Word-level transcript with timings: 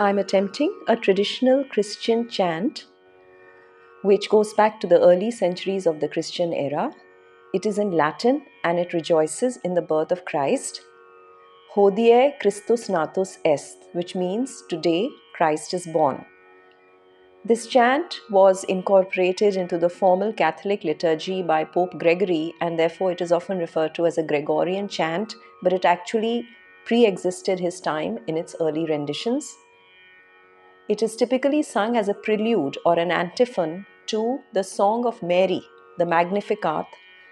I'm 0.00 0.18
attempting 0.18 0.72
a 0.88 0.96
traditional 0.96 1.62
Christian 1.62 2.26
chant 2.26 2.86
which 4.00 4.30
goes 4.30 4.54
back 4.54 4.80
to 4.80 4.86
the 4.86 4.98
early 4.98 5.30
centuries 5.30 5.86
of 5.86 6.00
the 6.00 6.08
Christian 6.08 6.54
era. 6.54 6.90
It 7.52 7.66
is 7.66 7.76
in 7.76 7.90
Latin 7.90 8.46
and 8.64 8.78
it 8.78 8.94
rejoices 8.94 9.58
in 9.58 9.74
the 9.74 9.82
birth 9.82 10.10
of 10.10 10.24
Christ. 10.24 10.80
Hodie 11.74 12.32
Christus 12.40 12.88
natus 12.88 13.40
est, 13.44 13.76
which 13.92 14.14
means 14.14 14.64
today 14.70 15.10
Christ 15.34 15.74
is 15.74 15.86
born. 15.86 16.24
This 17.44 17.66
chant 17.66 18.20
was 18.30 18.64
incorporated 18.64 19.54
into 19.54 19.76
the 19.76 19.90
formal 19.90 20.32
Catholic 20.32 20.82
liturgy 20.82 21.42
by 21.42 21.64
Pope 21.64 21.98
Gregory, 21.98 22.54
and 22.62 22.78
therefore 22.78 23.12
it 23.12 23.20
is 23.20 23.32
often 23.32 23.58
referred 23.58 23.94
to 23.96 24.06
as 24.06 24.16
a 24.16 24.22
Gregorian 24.22 24.88
chant, 24.88 25.34
but 25.62 25.74
it 25.74 25.84
actually 25.84 26.46
pre 26.86 27.04
existed 27.04 27.60
his 27.60 27.82
time 27.82 28.18
in 28.26 28.38
its 28.38 28.56
early 28.60 28.86
renditions. 28.86 29.54
It 30.88 31.02
is 31.02 31.16
typically 31.16 31.62
sung 31.62 31.96
as 31.96 32.08
a 32.08 32.14
prelude 32.14 32.78
or 32.84 32.98
an 32.98 33.10
antiphon 33.10 33.86
to 34.06 34.40
the 34.52 34.64
Song 34.64 35.06
of 35.06 35.22
Mary, 35.22 35.62
the 35.98 36.06
Magnificat, 36.06 36.86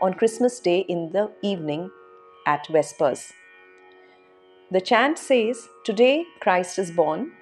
on 0.00 0.14
Christmas 0.14 0.58
Day 0.58 0.80
in 0.88 1.12
the 1.12 1.30
evening 1.42 1.90
at 2.46 2.66
Vespers. 2.68 3.32
The 4.70 4.80
chant 4.80 5.18
says, 5.18 5.68
Today 5.84 6.24
Christ 6.40 6.78
is 6.78 6.90
born, 6.90 7.32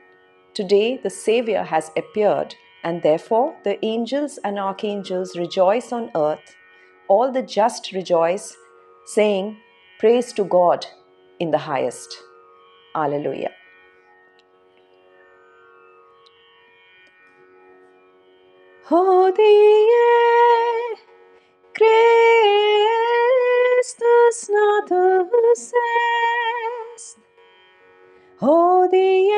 today 0.52 0.96
the 0.96 1.10
Saviour 1.10 1.62
has 1.62 1.92
appeared, 1.96 2.56
and 2.82 3.02
therefore 3.02 3.54
the 3.62 3.82
angels 3.84 4.38
and 4.42 4.58
archangels 4.58 5.36
rejoice 5.36 5.92
on 5.92 6.10
earth, 6.16 6.56
all 7.08 7.30
the 7.30 7.42
just 7.42 7.92
rejoice, 7.92 8.56
saying, 9.06 9.58
Praise 10.00 10.32
to 10.32 10.44
God 10.44 10.86
in 11.38 11.50
the 11.50 11.58
highest. 11.58 12.16
Alleluia. 12.94 13.59
Hodie 18.90 19.86
Christus 21.72 21.98
natus 24.50 25.72
est. 26.96 27.18
Hodie 28.40 29.30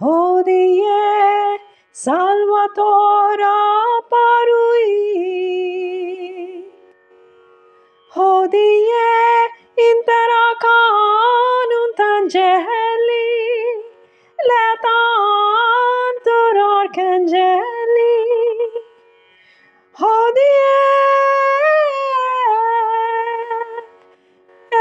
Hodie 0.00 1.60
Salvator 1.92 3.38
apparuit 3.98 5.63
Hodie 8.14 9.10
interacanunt 9.86 11.98
angeli 12.14 13.30
Letantur 14.48 16.56
archangeli 16.74 18.14
Hodie 20.00 20.80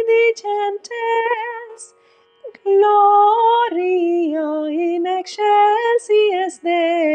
dicentes 0.09 1.81
gloria 2.63 4.47
in 4.67 5.05
excelsis 5.19 6.53
Deo 6.61 7.15